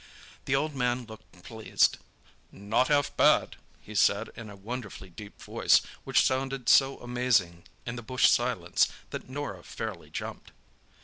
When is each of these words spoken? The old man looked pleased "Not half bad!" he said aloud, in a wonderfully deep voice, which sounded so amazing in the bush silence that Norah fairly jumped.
The 0.45 0.55
old 0.55 0.73
man 0.73 1.05
looked 1.05 1.43
pleased 1.43 1.99
"Not 2.51 2.87
half 2.87 3.15
bad!" 3.15 3.57
he 3.83 3.93
said 3.93 4.29
aloud, 4.29 4.37
in 4.37 4.49
a 4.49 4.55
wonderfully 4.55 5.11
deep 5.11 5.39
voice, 5.39 5.79
which 6.05 6.25
sounded 6.25 6.69
so 6.69 6.97
amazing 7.01 7.65
in 7.85 7.97
the 7.97 8.01
bush 8.01 8.27
silence 8.27 8.87
that 9.11 9.29
Norah 9.29 9.63
fairly 9.63 10.09
jumped. 10.09 10.53